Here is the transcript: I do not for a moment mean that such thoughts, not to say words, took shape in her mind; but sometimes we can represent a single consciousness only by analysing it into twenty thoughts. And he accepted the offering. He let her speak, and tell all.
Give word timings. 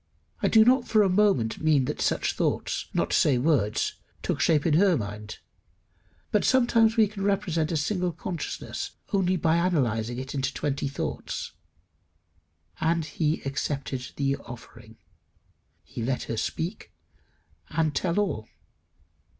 I 0.41 0.47
do 0.47 0.65
not 0.65 0.87
for 0.87 1.03
a 1.03 1.09
moment 1.09 1.61
mean 1.61 1.85
that 1.85 2.01
such 2.01 2.33
thoughts, 2.33 2.87
not 2.91 3.11
to 3.11 3.15
say 3.15 3.37
words, 3.37 3.97
took 4.23 4.39
shape 4.41 4.65
in 4.65 4.73
her 4.73 4.97
mind; 4.97 5.37
but 6.31 6.43
sometimes 6.43 6.97
we 6.97 7.07
can 7.07 7.23
represent 7.23 7.71
a 7.71 7.77
single 7.77 8.11
consciousness 8.11 8.93
only 9.13 9.35
by 9.35 9.57
analysing 9.57 10.17
it 10.17 10.33
into 10.33 10.51
twenty 10.55 10.87
thoughts. 10.87 11.51
And 12.79 13.05
he 13.05 13.43
accepted 13.43 14.13
the 14.15 14.37
offering. 14.37 14.97
He 15.83 16.01
let 16.01 16.23
her 16.23 16.37
speak, 16.37 16.91
and 17.69 17.93
tell 17.93 18.19
all. 18.19 18.47